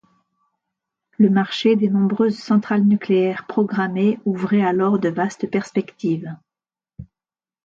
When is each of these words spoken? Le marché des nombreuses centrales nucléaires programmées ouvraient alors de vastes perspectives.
Le 1.19 1.29
marché 1.29 1.75
des 1.75 1.87
nombreuses 1.87 2.35
centrales 2.39 2.81
nucléaires 2.85 3.45
programmées 3.45 4.17
ouvraient 4.25 4.63
alors 4.65 4.97
de 4.97 5.09
vastes 5.09 5.45
perspectives. 5.47 6.35